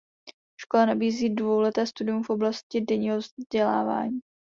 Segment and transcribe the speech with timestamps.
[0.61, 4.19] Škola nabízí dvouleté studium v oblasti denního vzdělávání.